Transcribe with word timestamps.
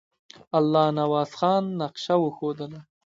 الله 0.57 0.87
نواز 0.99 1.29
خان 1.39 1.63
نقشه 1.81 2.15
وښودله. 2.19 2.79